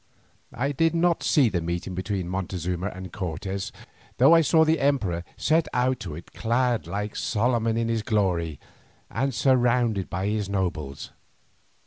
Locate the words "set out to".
5.37-6.15